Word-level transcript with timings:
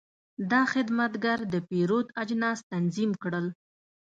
دا 0.51 0.61
خدمتګر 0.73 1.39
د 1.53 1.55
پیرود 1.69 2.07
اجناس 2.21 2.59
تنظیم 2.71 3.11
کړل. 3.23 3.47